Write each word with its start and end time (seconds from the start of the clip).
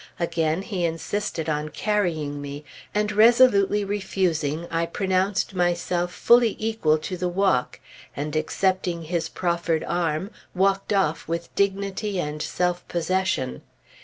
Again 0.19 0.63
he 0.63 0.83
insisted 0.83 1.47
on 1.47 1.69
carrying 1.69 2.41
me; 2.41 2.65
and 2.91 3.11
resolutely 3.11 3.85
refusing, 3.85 4.65
I 4.71 4.87
pronounced 4.87 5.53
myself 5.53 6.11
fully 6.11 6.55
equal 6.57 6.97
to 6.97 7.15
the 7.15 7.29
walk, 7.29 7.79
and 8.15 8.35
accepting 8.35 9.03
his 9.03 9.29
proffered 9.29 9.83
arm, 9.83 10.31
walked 10.55 10.91
off 10.91 11.27
with 11.27 11.53
dignity 11.53 12.19
and 12.19 12.41
self 12.41 12.87
possession. 12.87 13.61